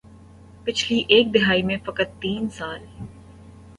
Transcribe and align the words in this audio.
پچھلی 0.63 0.97
ایک 1.07 1.33
دہائی 1.33 1.63
میں 1.63 1.77
فقط 1.85 2.19
تین 2.21 2.49
سال 2.49 2.85